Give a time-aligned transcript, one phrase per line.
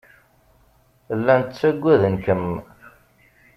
[1.17, 2.45] Llan ttagaden-kem.